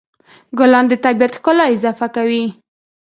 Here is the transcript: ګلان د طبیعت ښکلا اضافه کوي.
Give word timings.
ګلان 0.57 0.85
د 0.89 0.93
طبیعت 1.05 1.33
ښکلا 1.37 1.65
اضافه 1.75 2.07
کوي. 2.15 2.45